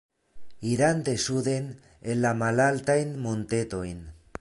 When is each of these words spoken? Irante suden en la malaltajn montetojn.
Irante 0.69 1.15
suden 1.25 1.65
en 2.09 2.19
la 2.25 2.33
malaltajn 2.43 3.15
montetojn. 3.27 4.07